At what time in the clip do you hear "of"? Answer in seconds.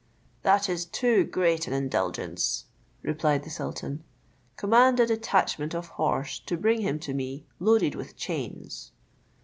5.75-5.89